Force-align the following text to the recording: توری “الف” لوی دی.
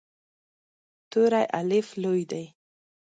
توری 1.11 1.43
“الف” 1.59 1.87
لوی 2.01 2.23
دی. 2.31 2.43